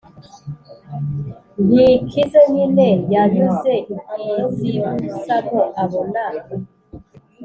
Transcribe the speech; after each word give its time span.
ntikize 1.65 2.39
nyine 2.53 2.87
yanyuze 3.13 3.73
izibusamo 4.39 5.61
abona 5.83 6.23